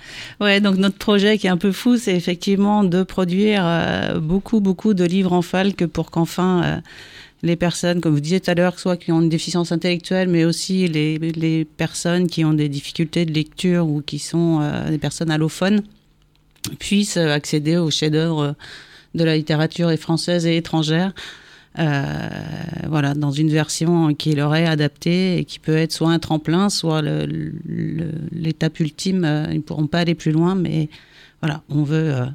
[0.41, 3.63] Ouais, donc notre projet qui est un peu fou, c'est effectivement de produire
[4.19, 6.81] beaucoup beaucoup de livres en falque pour qu'enfin
[7.43, 10.45] les personnes, comme vous disiez tout à l'heure, soit qui ont une déficience intellectuelle, mais
[10.45, 14.97] aussi les, les, personnes qui ont des difficultés de lecture ou qui sont euh, des
[14.97, 15.83] personnes allophones,
[16.79, 18.55] puissent accéder aux chefs-d'œuvre
[19.13, 21.13] de la littérature et française et étrangère.
[21.79, 22.29] Euh,
[22.87, 26.69] voilà, dans une version qui leur est adaptée et qui peut être soit un tremplin,
[26.69, 29.47] soit l'étape ultime.
[29.51, 30.87] Ils ne pourront pas aller plus loin, mais
[31.41, 32.25] voilà, on veut, euh,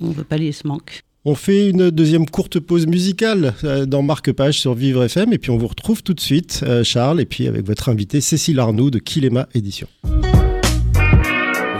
[0.00, 1.02] on veut pallier ce manque.
[1.24, 3.54] On fait une deuxième courte pause musicale
[3.86, 7.26] dans Marque-Page sur Vivre FM et puis on vous retrouve tout de suite, Charles, et
[7.26, 9.86] puis avec votre invité Cécile Arnoux de Kilema Édition.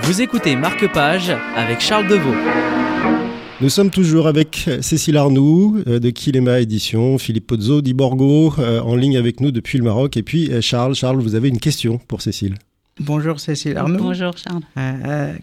[0.03, 2.33] Vous écoutez Marque-Page avec Charles Deveau.
[3.61, 9.41] Nous sommes toujours avec Cécile Arnoux de Kilema Édition, Philippe Pozzo d'Iborgo en ligne avec
[9.41, 10.95] nous depuis le Maroc et puis Charles.
[10.95, 12.55] Charles, vous avez une question pour Cécile.
[13.01, 13.99] Bonjour Cécile Arnoux.
[13.99, 14.63] Bonjour Charles.
[14.77, 15.35] Euh,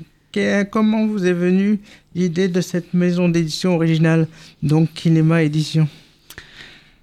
[0.72, 1.80] comment vous est venue
[2.16, 4.28] l'idée de cette maison d'édition originale,
[4.64, 5.88] donc Kinema Édition?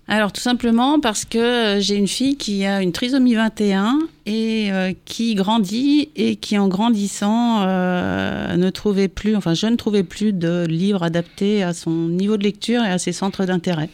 [0.09, 4.71] Alors tout simplement parce que euh, j'ai une fille qui a une trisomie 21 et
[4.71, 10.05] euh, qui grandit et qui en grandissant euh, ne trouvait plus, enfin je ne trouvais
[10.05, 13.91] plus de livres adaptés à son niveau de lecture et à ses centres d'intérêt.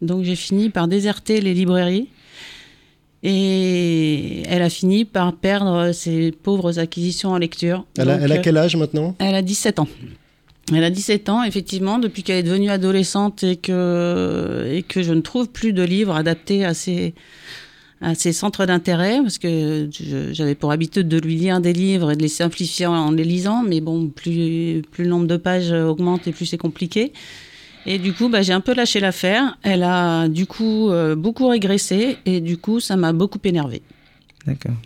[0.00, 2.08] Donc j'ai fini par déserter les librairies
[3.22, 7.84] et elle a fini par perdre ses pauvres acquisitions en lecture.
[7.96, 9.14] Elle a, elle a quel âge maintenant?
[9.18, 9.88] Elle a 17 ans.
[10.72, 15.12] Elle a 17 ans, effectivement, depuis qu'elle est devenue adolescente et que, et que je
[15.12, 17.14] ne trouve plus de livres adaptés à ses,
[18.00, 19.88] à ses centres d'intérêt, parce que
[20.32, 23.62] j'avais pour habitude de lui lire des livres et de les simplifier en les lisant,
[23.62, 27.12] mais bon, plus, plus le nombre de pages augmente et plus c'est compliqué.
[27.86, 29.58] Et du coup, bah, j'ai un peu lâché l'affaire.
[29.62, 33.82] Elle a du coup euh, beaucoup régressé et du coup, ça m'a beaucoup énervé.
[34.46, 34.76] D'accord.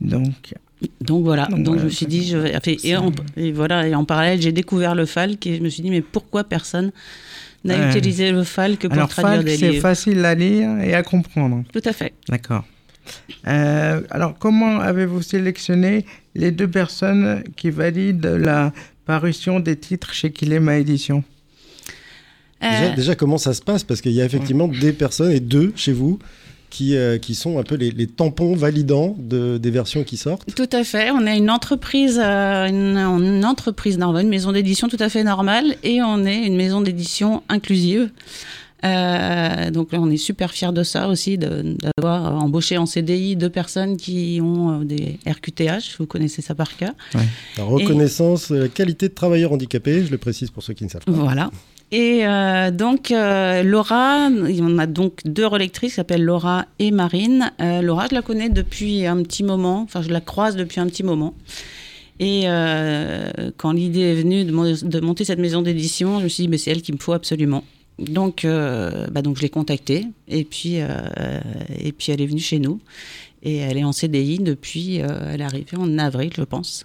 [0.00, 0.54] Donc,
[1.00, 4.04] donc voilà, donc, je me suis dit, je vais, et, en, et, voilà, et en
[4.04, 6.90] parallèle, j'ai découvert le FALC et je me suis dit, mais pourquoi personne
[7.64, 9.74] n'a utilisé le FALC pour traduire des livres?
[9.74, 11.62] C'est facile à lire et à comprendre.
[11.72, 12.12] Tout à fait.
[12.28, 12.64] D'accord.
[13.46, 16.04] Euh, alors, comment avez-vous sélectionné
[16.34, 18.72] les deux personnes qui valident la
[19.06, 21.22] parution des titres chez Kilema Édition
[22.70, 23.84] déjà, déjà, comment ça se passe?
[23.84, 26.18] Parce qu'il y a effectivement des personnes, et deux chez vous,
[26.70, 30.52] qui, euh, qui sont un peu les, les tampons validants de, des versions qui sortent.
[30.54, 31.10] Tout à fait.
[31.12, 35.22] On est une entreprise, euh, une, une, entreprise normale, une maison d'édition tout à fait
[35.22, 38.10] normale, et on est une maison d'édition inclusive.
[38.84, 43.96] Euh, donc on est super fiers de ça aussi, d'avoir embauché en CDI deux personnes
[43.96, 46.92] qui ont euh, des RQTH, vous connaissez ça par cas.
[47.14, 47.22] Ouais.
[47.56, 48.58] La reconnaissance, et...
[48.58, 51.12] la qualité de travailleurs handicapés, je le précise pour ceux qui ne savent pas.
[51.12, 51.50] Voilà.
[51.96, 57.52] Et euh, donc euh, Laura, on a donc deux relectrices qui s'appellent Laura et Marine.
[57.60, 60.88] Euh, Laura, je la connais depuis un petit moment, enfin je la croise depuis un
[60.88, 61.36] petit moment.
[62.18, 66.48] Et euh, quand l'idée est venue de, monter cette maison d'édition, je me suis dit,
[66.48, 67.62] mais c'est elle qu'il me faut absolument.
[68.00, 72.58] Donc, euh, bah donc je l'ai contactée et puis, et puis elle est venue chez
[72.58, 72.80] nous.
[73.44, 76.84] Et elle est en CDI depuis, euh, elle est arrivée en avril, je pense.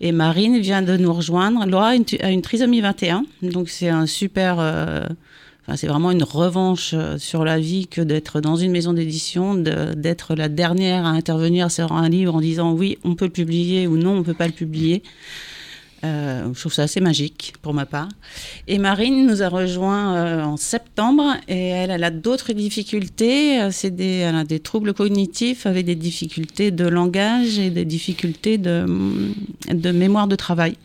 [0.00, 1.66] Et Marine vient de nous rejoindre.
[1.66, 4.56] Laura a une, trisomie 21, donc c'est un super.
[4.58, 5.04] Euh,
[5.62, 9.54] enfin, c'est vraiment une revanche euh, sur la vie que d'être dans une maison d'édition,
[9.54, 13.86] d'être la dernière à intervenir sur un livre en disant oui, on peut le publier
[13.86, 15.02] ou non, on peut pas le publier.
[16.02, 18.08] Euh, je trouve ça assez magique pour ma part.
[18.66, 23.70] Et Marine nous a rejoint euh, en septembre et elle, a d'autres difficultés.
[23.70, 28.56] C'est des, elle a des troubles cognitifs avec des difficultés de langage et des difficultés
[28.56, 28.86] de,
[29.92, 30.76] mémoire de travail.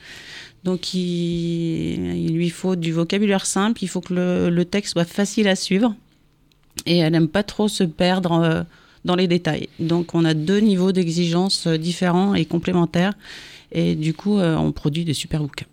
[0.65, 4.13] Donc il, lui faut du vocabulaire simple, il faut que
[4.49, 5.95] le, texte soit facile à suivre.
[6.85, 8.63] Et elle n'aime pas trop se perdre euh,
[9.05, 9.69] dans les détails.
[9.79, 13.13] Donc on a deux niveaux d'exigence différents et complémentaires.
[13.75, 15.67] Et du coup, euh, on produit des super bouquins.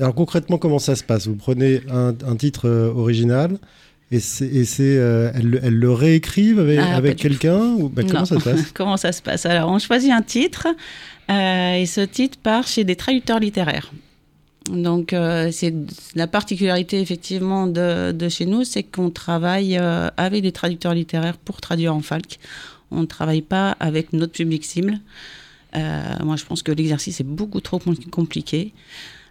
[0.00, 1.26] Alors concrètement, comment ça se passe?
[1.26, 3.58] Vous prenez un, un titre euh, original
[4.10, 4.50] et c'est,
[4.80, 8.70] euh, elles, elles, le réécrivent avec, ah, avec quelqu'un ou bah, comment ça se passe?
[8.74, 9.44] Comment ça se passe?
[9.44, 10.66] Alors, on choisit un titre
[11.30, 13.92] euh, et ce titre part chez des traducteurs littéraires.
[14.70, 15.74] Donc, euh, c'est
[16.14, 19.76] la particularité effectivement de, de chez nous, c'est qu'on travaille
[20.16, 22.38] avec des traducteurs littéraires pour traduire en falque.
[22.90, 25.00] On ne travaille pas avec notre public cible.
[25.76, 28.72] Euh, moi, je pense que l'exercice est beaucoup trop compliqué.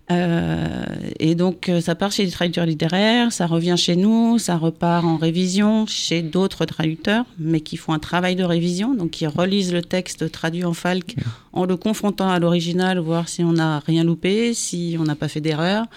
[0.09, 0.85] Euh,
[1.19, 5.17] et donc, ça part chez les traducteurs littéraires, ça revient chez nous, ça repart en
[5.17, 9.81] révision chez d'autres traducteurs, mais qui font un travail de révision, donc qui relisent le
[9.81, 11.15] texte traduit en falque
[11.51, 15.27] en le confrontant à l'original, voir si on n'a rien loupé, si on n'a pas
[15.27, 15.87] fait d'erreur,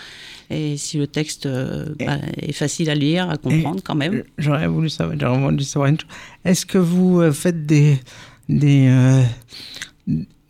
[0.50, 4.24] et si le texte euh, bah, est facile à lire, à comprendre quand même.
[4.38, 6.11] J'aurais voulu savoir, j'aurais voulu savoir une chose.
[6.44, 7.98] Est-ce que vous euh, faites des,
[8.48, 9.22] des euh,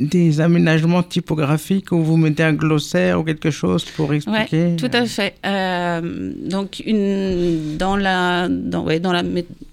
[0.00, 5.04] des aménagements typographiques où vous mettez un glossaire ou quelque chose pour expliquer Tout à
[5.04, 5.34] fait.
[5.44, 9.22] Euh, donc, une, dans la, dans, ouais, dans la,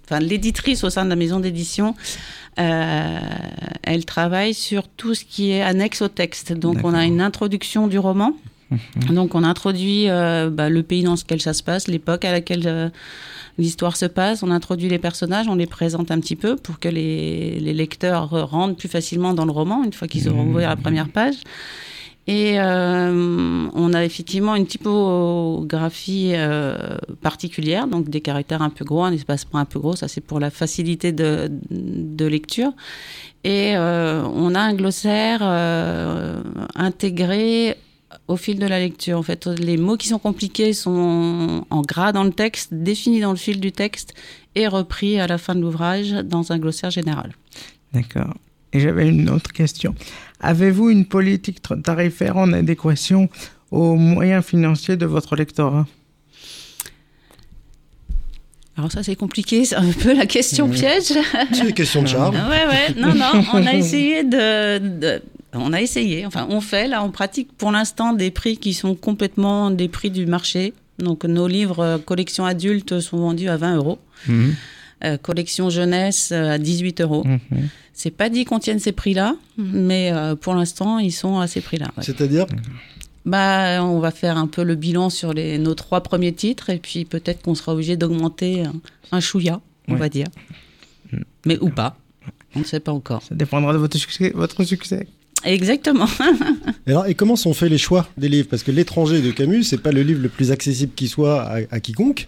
[0.06, 1.95] enfin, l'éditrice au sein de la maison d'édition,
[2.60, 3.19] euh,
[3.84, 6.52] elle travaille sur tout ce qui est annexe au texte.
[6.52, 8.34] Donc, on a une introduction du roman.
[9.10, 12.63] Donc, on introduit euh, bah, le pays dans lequel ça se passe, l'époque à laquelle
[12.65, 12.89] euh,
[13.58, 16.89] l'histoire se passe, on introduit les personnages, on les présente un petit peu pour que
[16.89, 20.56] les, les lecteurs rentrent plus facilement dans le roman une fois qu'ils auront mmh.
[20.56, 21.36] ouvert la première page.
[22.27, 29.06] Et euh, on a effectivement une typographie euh, particulière, donc des caractères un peu gros,
[29.06, 32.73] un espacement un peu gros, ça c'est pour la facilité de, de lecture.
[33.45, 35.41] Et euh, on a un glossaire
[36.75, 37.77] intégré
[38.28, 39.18] au fil de la lecture.
[39.18, 43.32] En fait, les mots qui sont compliqués sont en gras dans le texte, définis dans
[43.32, 44.13] le fil du texte
[44.56, 47.34] et repris à la fin de l'ouvrage dans un glossaire général.
[47.94, 48.34] D'accord.
[48.74, 49.96] et j'avais une autre question.
[50.42, 53.30] Avez-vous une politique tarifaire en adéquation
[53.72, 55.88] aux moyens financiers de votre lectorat?
[58.78, 61.13] Alors ça c'est compliqué, c'est un peu la question piège.
[61.52, 62.36] C'est une question de charme.
[62.36, 65.22] ouais ouais, non non, on a essayé de,
[65.54, 68.96] on a essayé, enfin on fait là, on pratique pour l'instant des prix qui sont
[68.96, 70.74] complètement des prix du marché.
[71.00, 74.00] Donc nos livres euh, collection adulte sont vendus à 20 euros.
[74.28, 74.56] Mhm.
[75.04, 77.24] Euh, collection jeunesse euh, à 18 euros.
[77.26, 77.70] Mhm.
[77.94, 81.88] C'est pas dit qu'on tienne ces prix-là, mais pour l'instant, ils sont à ces prix-là.
[82.00, 82.46] C'est-à-dire?
[83.28, 86.80] Bah, on va faire un peu le bilan sur les, nos trois premiers titres et
[86.80, 88.63] puis peut-être qu'on sera obligé d'augmenter
[89.12, 89.60] un, chouïa,
[89.90, 90.28] on va dire.
[91.12, 91.18] Mm.
[91.46, 91.98] Mais ou pas.
[92.56, 93.22] On ne sait pas encore.
[93.22, 94.32] Ça dépendra de votre succès.
[94.34, 95.08] Votre succès.
[95.44, 96.08] Exactement.
[96.88, 98.48] et, alors, et comment sont faits les choix des livres?
[98.50, 101.80] Parce que L'étranger de Camus, c'est pas le livre le plus accessible qui soit à
[101.82, 102.28] quiconque.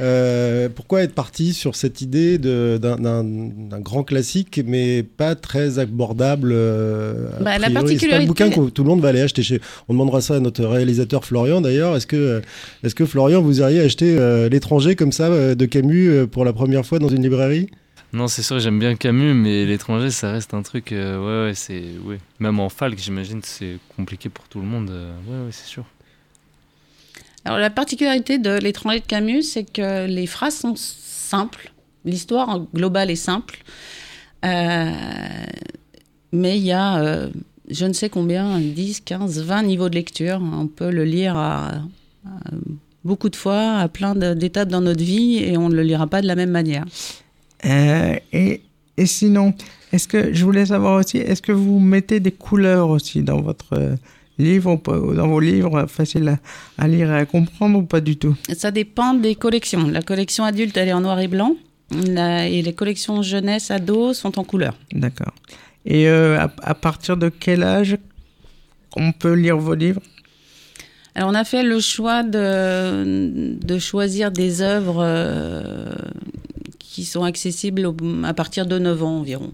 [0.00, 7.28] Euh, pourquoi être parti sur cette idée d'un grand classique, mais pas très abordable euh,
[7.40, 7.98] bah, La particularité...
[7.98, 9.42] C'est pas un bouquin que tout le monde va aller acheter.
[9.42, 9.60] Chez...
[9.88, 11.96] On demandera ça à notre réalisateur Florian d'ailleurs.
[11.96, 12.42] Est-ce que,
[12.82, 16.52] est -ce que Florian, vous iriez acheter euh, L'étranger comme ça de Camus pour la
[16.52, 17.68] première fois dans une librairie?
[18.12, 20.88] Non, c'est sûr, j'aime bien Camus, mais l'étranger, ça reste un truc.
[20.90, 21.82] ouais, ouais, c'est.
[22.04, 22.18] Ouais.
[22.40, 24.90] Même en Falk, j'imagine, c'est compliqué pour tout le monde.
[24.90, 25.84] ouais, ouais, c'est sûr.
[27.44, 31.72] Alors la particularité de l'étranger de Camus, c'est que les phrases sont simples,
[32.04, 33.58] l'histoire globale est simple,
[34.44, 34.90] euh,
[36.32, 37.28] mais il y a euh,
[37.68, 40.40] je ne sais combien, 10, 15, 20 niveaux de lecture.
[40.42, 41.72] On peut le lire à,
[43.04, 46.22] beaucoup de fois, à plein d'étapes dans notre vie, et on ne le lira pas
[46.22, 46.84] de la même manière.
[47.64, 48.60] Euh, et,
[48.96, 49.54] et, sinon,
[49.92, 53.96] est-ce que je voulais savoir aussi, est-ce que vous mettez des couleurs aussi dans votre
[54.42, 56.38] livres, dans vos livres, faciles
[56.78, 58.36] à, lire et à comprendre ou pas du tout?
[58.54, 59.88] Ça dépend des collections.
[59.88, 61.56] La collection adulte, elle est en noir et blanc.
[61.92, 64.74] et les collections jeunesse, ado sont en couleur.
[64.92, 65.32] D'accord.
[65.84, 67.96] Et euh, à, partir de quel âge
[68.96, 70.02] on peut lire vos livres?
[71.14, 75.92] Alors on a fait le choix de, de choisir des œuvres euh,
[76.92, 77.90] qui sont accessibles
[78.22, 79.50] à partir de 9 ans environ.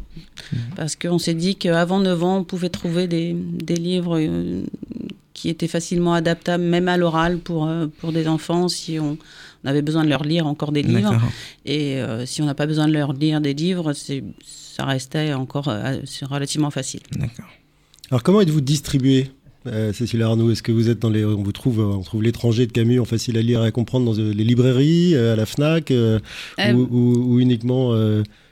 [0.75, 4.65] Parce qu'on s'est dit qu'avant 9 ans, on pouvait trouver des, des livres euh,
[5.35, 9.17] qui étaient facilement adaptables, même à l'oral, pour, euh, pour des enfants, si on,
[9.65, 11.17] avait besoin de leur lire encore des livres.
[11.65, 15.71] Et euh, si on n'a pas besoin de leur lire des livres, ça restait encore
[16.23, 17.03] relativement facile.
[17.13, 17.47] D'accord.
[18.11, 19.31] Alors comment êtes-vous distribué?
[19.67, 22.67] Euh, Cécile Arnaud, est-ce que vous êtes dans les, on vous trouve, on trouve l'étranger
[22.67, 25.47] de Camus en facile à lire et à comprendre dans les librairies, euh, à la
[25.47, 26.21] Fnac, euh,
[26.59, 27.93] ou, uniquement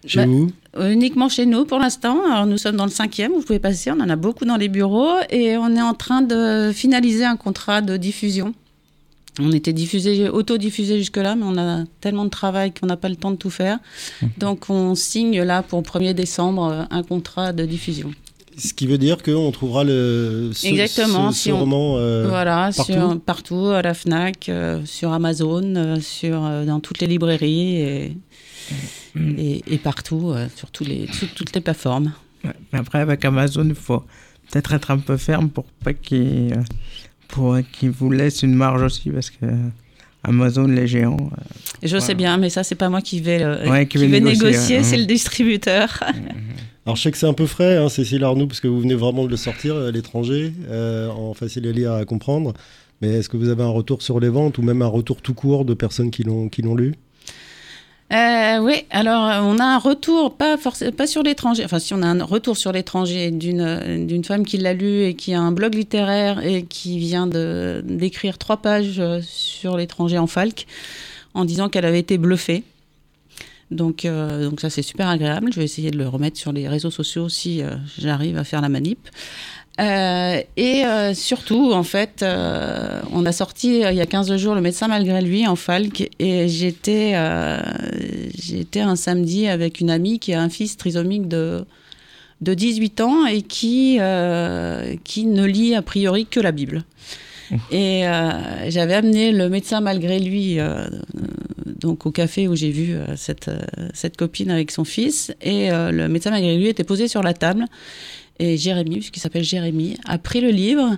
[0.06, 2.22] chez bah, vous Uniquement chez nous pour l'instant.
[2.30, 4.68] Alors nous sommes dans le cinquième, vous pouvez passer, on en a beaucoup dans les
[4.68, 8.52] bureaux et on est en train de finaliser un contrat de diffusion.
[9.38, 13.16] On était diffusé, autodiffusé jusque-là, mais on a tellement de travail qu'on n'a pas le
[13.16, 13.78] temps de tout faire.
[14.22, 14.26] Mmh.
[14.38, 18.12] Donc on signe là pour le 1er décembre un contrat de diffusion.
[18.58, 22.92] Ce qui veut dire qu'on trouvera le, ce, Exactement, ce, roman euh, voilà, partout.
[22.92, 28.16] Sur, partout, à la FNAC, euh, sur Amazon, euh, sur, dans toutes les librairies et,
[29.14, 29.34] mm.
[29.66, 32.12] et, partout, sur, tous les, toutes les plateformes.
[32.72, 34.04] après, avec Amazon, il faut
[34.50, 36.56] peut-être être un peu ferme pour pas qu'il
[37.28, 39.44] pour qu'il vous laisse une marge aussi, parce que
[40.22, 41.30] Amazon, les géants.
[41.82, 45.04] Je sais bien, mais ça, c'est pas moi qui vais, qui, vais négocier, c'est le
[45.04, 46.02] distributeur.
[46.14, 46.46] Mm.
[46.86, 48.94] Alors je sais que c'est un peu frais, hein, Cécile Arnoux, parce que vous venez
[48.94, 52.54] vraiment de le sortir à l'étranger, euh, en facile à lire à comprendre.
[53.02, 55.34] Mais est-ce que vous avez un retour sur les ventes ou même un retour tout
[55.34, 56.94] court de personnes qui l'ont lu?
[58.12, 60.56] Euh, oui, alors on a un retour, pas,
[60.96, 64.72] pas sur l'étranger, enfin si on a un retour sur l'étranger d'une, femme qui l'a
[64.72, 70.18] lu et qui a un blog littéraire et qui vient d'écrire trois pages sur l'étranger
[70.18, 70.68] en falque
[71.34, 72.62] en disant qu'elle avait été bluffée.
[73.70, 75.52] Donc, euh, donc ça, c'est super agréable.
[75.52, 78.60] Je vais essayer de le remettre sur les réseaux sociaux si euh, j'arrive à faire
[78.60, 79.08] la manip.
[79.78, 84.88] Euh, et surtout, en fait, on a sorti il y a 15 jours Le médecin
[84.88, 87.14] malgré lui en Falk et j'étais
[88.38, 91.66] j'étais un samedi avec une amie qui a un fils trisomique de,
[92.40, 93.98] de 18 ans et qui,
[95.04, 96.82] qui ne lit a priori que la Bible.
[97.70, 98.02] Et
[98.68, 100.58] j'avais amené le médecin malgré lui
[101.86, 103.60] donc au café où j'ai vu euh, cette, euh,
[103.94, 105.32] cette copine avec son fils.
[105.42, 107.64] Et euh, le médecin, malgré lui, était posé sur la table.
[108.38, 110.96] Et Jérémy, puisqu'il s'appelle Jérémy, a pris le livre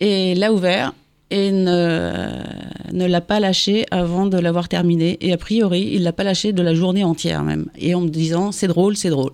[0.00, 0.92] et l'a ouvert
[1.30, 2.42] et ne,
[2.92, 5.18] ne l'a pas lâché avant de l'avoir terminé.
[5.20, 7.66] Et a priori, il l'a pas lâché de la journée entière même.
[7.78, 9.32] Et en me disant, c'est drôle, c'est drôle.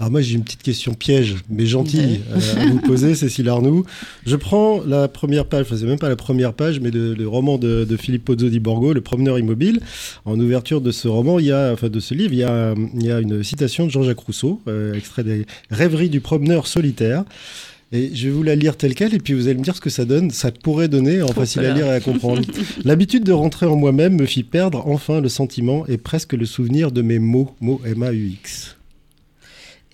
[0.00, 3.84] Alors moi j'ai une petite question piège, mais gentille euh, à vous poser, Cécile Arnoux.
[4.26, 7.28] Je prends la première page, enfin c'est même pas la première page, mais de- le
[7.28, 9.80] roman de, de Philippe Pozzo di Borgo, Le promeneur immobile.
[10.24, 12.74] En ouverture de ce roman, il y a, enfin de ce livre, il y a,
[12.94, 17.24] il y a une citation de Jean-Jacques Rousseau, euh, extrait des Rêveries du promeneur solitaire.
[17.92, 19.80] Et je vais vous la lire telle quelle, et puis vous allez me dire ce
[19.80, 20.32] que ça donne.
[20.32, 22.42] Ça pourrait donner en facile à lire et à comprendre.
[22.84, 26.90] L'habitude de rentrer en moi-même me fit perdre enfin le sentiment et presque le souvenir
[26.90, 28.76] de mes mots, mots M-A-U-X.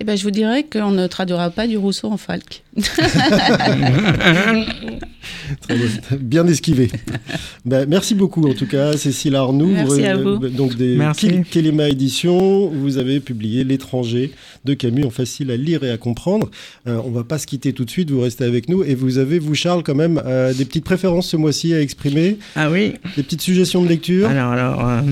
[0.03, 2.63] Eh ben, je vous dirais qu'on ne traduira pas du Rousseau en Falk.
[5.61, 5.89] Très bien,
[6.19, 6.91] bien esquivé.
[7.67, 9.67] Ben, merci beaucoup en tout cas, Cécile Arnoux.
[9.67, 10.39] Merci à vous.
[10.49, 11.43] Donc des Merci.
[11.51, 14.33] Kelema Édition, vous avez publié L'étranger
[14.65, 16.51] de Camus en facile à lire et à comprendre.
[16.87, 19.19] Euh, on va pas se quitter tout de suite, vous restez avec nous et vous
[19.19, 22.95] avez, vous Charles, quand même euh, des petites préférences ce mois-ci à exprimer, Ah oui,
[23.17, 24.31] des petites suggestions de lecture.
[24.31, 25.03] alors, alors, euh,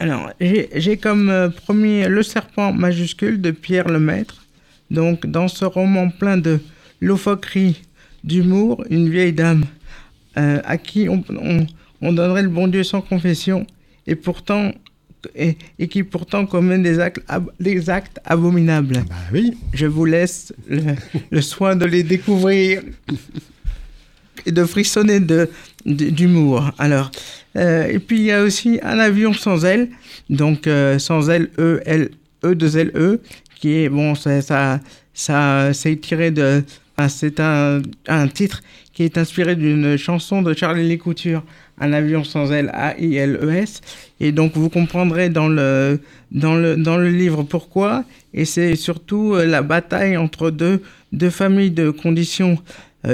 [0.00, 4.44] alors j'ai comme euh, premier Le Serpent majuscule de Pierre Lemaître.
[4.90, 6.60] Donc, dans ce roman plein de
[7.00, 7.82] loufoquerie,
[8.24, 9.64] d'humour, une vieille dame
[10.38, 11.66] euh, à qui on, on-
[12.00, 13.66] on donnerait le bon Dieu sans confession
[14.06, 14.72] et pourtant
[15.34, 19.02] et, et qui pourtant commet des actes, ab- des actes abominables.
[19.08, 20.80] Bah oui, Je vous laisse le,
[21.30, 22.82] le soin de les découvrir
[24.46, 25.48] de frissonner de,
[25.86, 26.70] d'humour.
[26.78, 27.10] Alors,
[27.56, 29.88] euh, et puis il y a aussi un avion sans aile,
[30.30, 32.10] donc euh, sans aile E L
[32.44, 33.20] E 2 L E,
[33.56, 34.80] qui est bon, ça, ça,
[35.14, 36.62] ça c'est tiré de,
[36.96, 38.62] enfin, c'est un, un titre
[38.92, 41.42] qui est inspiré d'une chanson de Charlie Lécouture,
[41.80, 43.80] un avion sans aile A I L E S,
[44.20, 46.00] et donc vous comprendrez dans le
[46.32, 48.04] dans le dans le livre pourquoi.
[48.34, 50.82] Et c'est surtout euh, la bataille entre deux
[51.12, 52.58] deux familles de conditions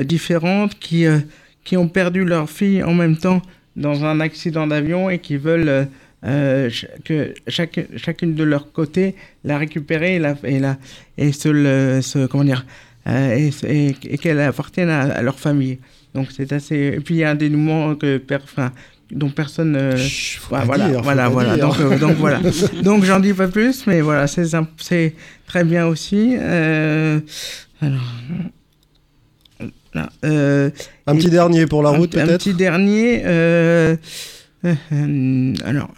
[0.02, 1.18] différentes qui euh,
[1.64, 3.40] qui ont perdu leur fille en même temps
[3.76, 5.84] dans un accident d'avion et qui veulent euh,
[6.26, 6.70] euh,
[7.04, 9.14] que chaque, chacune de leur côté
[9.44, 10.78] la récupérer et la et la
[11.18, 12.64] et se le se, comment dire
[13.06, 15.78] euh, et, se- et, et qu'elle appartienne à, à leur famille.
[16.14, 18.72] Donc c'est assez et puis il y a un dénouement que per- enfin,
[19.10, 21.56] dont personne euh, Chut, pas voilà, dire, voilà, voilà.
[21.56, 21.66] dire.
[21.68, 22.40] Donc, euh, donc voilà.
[22.82, 25.14] Donc j'en dis pas plus, mais voilà, c'est
[25.46, 26.36] très bien aussi.
[26.38, 27.20] Euh,
[27.82, 28.00] alors,
[29.94, 30.70] là, euh,
[31.06, 33.22] Un petit dernier pour la un- route un, peut-être petit dernier.
[33.24, 33.96] euh,
[34.64, 35.90] euh, alors,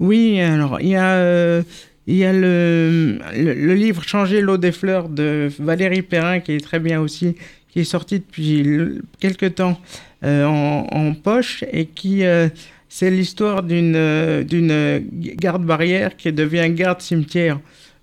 [0.00, 1.60] oui, alors il y a.
[2.06, 6.52] il y a le, le, le livre Changer l'eau des fleurs de Valérie Perrin qui
[6.52, 7.36] est très bien aussi,
[7.70, 9.80] qui est sorti depuis le- quelque temps
[10.22, 12.22] en, en poche et qui
[12.88, 17.58] c'est l'histoire d'une d'une garde-barrière qui devient garde-cimetière.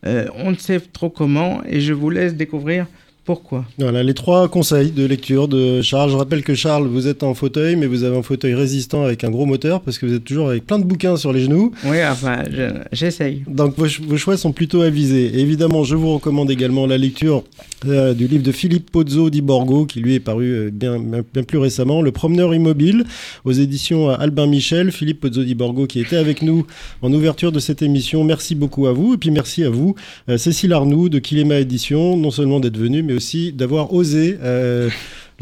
[0.06, 2.88] Euh, on ne sait trop comment et je vous laisse découvrir
[3.24, 3.66] pourquoi.
[3.78, 6.10] Voilà, les trois conseils de lecture de Charles.
[6.12, 9.24] Je rappelle que Charles, vous êtes en fauteuil, mais vous avez un fauteuil résistant avec
[9.24, 11.72] un gros moteur parce que vous êtes toujours avec plein de bouquins sur les genoux.
[11.86, 13.44] Oui, enfin, je- j'essaye.
[13.48, 15.26] Donc vos, ch- vos choix sont plutôt avisés.
[15.36, 17.44] Et évidemment, je vous recommande également la lecture
[17.88, 21.44] euh, du livre de Philippe Pozzo di Borgo, qui lui est paru euh, bien, bien,
[21.44, 23.06] plus récemment, Le promeneur immobile,
[23.46, 24.92] aux éditions euh, Albin Michel.
[24.92, 26.66] Philippe Pozzo di Borgo qui était avec nous
[27.02, 28.24] en ouverture de cette émission.
[28.24, 29.14] Merci beaucoup à vous.
[29.14, 29.96] Et puis merci à vous,
[30.30, 34.38] euh, Cécile Arnoux de Kilema Édition, non seulement d'être venue, mais aussi d'avoir osé...
[34.42, 34.90] euh,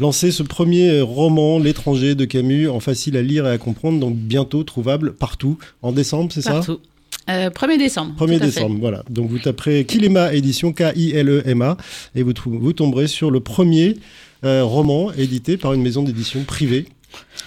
[0.00, 4.00] lancer ce premier euh, roman, L'étranger de Camus, en facile à lire et à comprendre,
[4.00, 6.52] donc bientôt trouvable partout, en décembre, c'est ça?
[6.52, 6.80] Partout.
[7.28, 8.14] Euh, 1er décembre.
[8.14, 8.46] 1er tout à fait.
[8.46, 9.04] décembre, voilà.
[9.10, 11.76] Donc vous taperez Kilema édition, K-I-L-E-M-A,
[12.16, 13.96] et vous, vous tomberez sur le premier
[14.44, 16.86] euh, roman édité par une maison d'édition privée.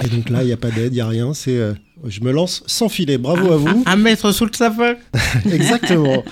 [0.04, 1.60] Et donc là, il n'y a pas d'aide, il n'y a rien, c'est...
[2.08, 3.84] je me lance sans filet, bravo à vous.
[3.86, 4.96] Un mètre sous le sapin.
[5.52, 6.24] Exactement.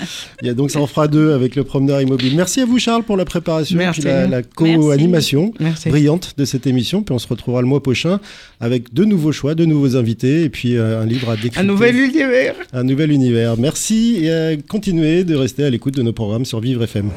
[0.42, 2.34] Il y a donc ça en fera deux avec le promeneur immobile.
[2.36, 4.02] Merci à vous Charles pour la préparation, Merci.
[4.02, 5.54] puis la, la co-animation
[5.86, 7.04] brillante de cette émission.
[7.04, 8.20] Puis on se retrouvera le mois prochain
[8.60, 11.60] avec de nouveaux choix, de nouveaux invités, et puis euh, un livre à décrypter.
[11.60, 12.56] Un nouvel univers.
[12.74, 13.58] Un nouvel univers.
[13.58, 17.10] Merci et euh, continuez de rester à l'écoute de nos programmes sur Vivre FM.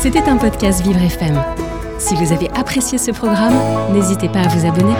[0.00, 1.40] C'était un podcast Vivre FM.
[1.98, 3.54] Si vous avez apprécié ce programme,
[3.94, 4.94] n'hésitez pas à vous abonner.